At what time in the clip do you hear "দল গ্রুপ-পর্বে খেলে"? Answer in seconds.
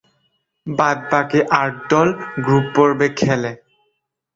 1.91-3.51